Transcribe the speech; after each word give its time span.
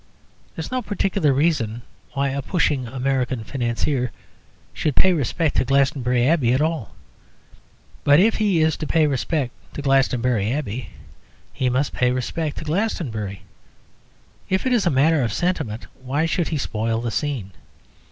There 0.55 0.63
is 0.63 0.71
no 0.71 0.81
particular 0.81 1.31
reason 1.31 1.83
why 2.13 2.29
a 2.29 2.41
pushing 2.41 2.87
American 2.87 3.43
financier 3.43 4.11
should 4.73 4.95
pay 4.95 5.13
respect 5.13 5.57
to 5.57 5.63
Glastonbury 5.63 6.25
Abbey 6.27 6.53
at 6.53 6.59
all. 6.59 6.95
But 8.03 8.19
if 8.19 8.37
he 8.37 8.61
is 8.63 8.75
to 8.77 8.87
pay 8.87 9.05
respect 9.05 9.53
to 9.75 9.81
Glastonbury 9.83 10.51
Abbey, 10.51 10.89
he 11.53 11.69
must 11.69 11.93
pay 11.93 12.09
respect 12.09 12.57
to 12.57 12.63
Glastonbury. 12.63 13.43
If 14.49 14.65
it 14.65 14.73
is 14.73 14.87
a 14.87 14.89
matter 14.89 15.21
of 15.21 15.31
sentiment, 15.31 15.85
why 16.01 16.25
should 16.25 16.47
he 16.47 16.57
spoil 16.57 16.99
the 16.99 17.11
scene? 17.11 17.51